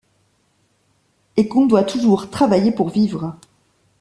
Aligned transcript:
Et 1.37 1.47
qu'on 1.47 1.67
doit 1.67 1.83
toujours 1.83 2.31
travailler 2.31 2.71
pour 2.71 2.89
vivre. 2.89 3.35